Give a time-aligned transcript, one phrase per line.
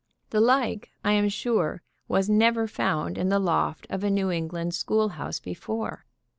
[0.31, 4.71] The like, I am sure, was never found in the loft of a New England
[4.71, 6.05] sehoolhouse before.